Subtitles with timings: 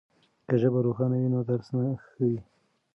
[0.47, 1.67] که ژبه روښانه وي نو درس
[2.05, 2.39] ښه وي.